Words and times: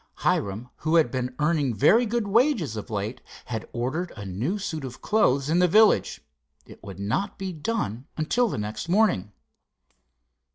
Hiram, 0.25 0.71
who 0.77 0.95
had 0.95 1.11
been 1.11 1.35
earning 1.37 1.75
very 1.75 2.07
good 2.07 2.27
wages 2.27 2.75
of 2.75 2.89
late, 2.89 3.21
had 3.45 3.69
ordered 3.71 4.11
a 4.17 4.25
new 4.25 4.57
suit 4.57 4.83
of 4.83 4.99
clothes 4.99 5.47
in 5.47 5.59
the 5.59 5.67
village. 5.67 6.23
It 6.65 6.83
would 6.83 6.99
not 6.99 7.37
be 7.37 7.53
done 7.53 8.07
until 8.17 8.49
the 8.49 8.57
next 8.57 8.89
morning. 8.89 9.31